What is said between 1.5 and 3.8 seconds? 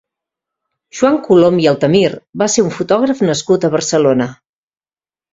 i Altemir va ser un fotògraf nascut a